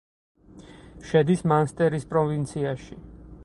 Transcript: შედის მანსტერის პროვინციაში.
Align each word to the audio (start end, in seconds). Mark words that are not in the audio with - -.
შედის 1.11 1.45
მანსტერის 1.53 2.11
პროვინციაში. 2.15 3.03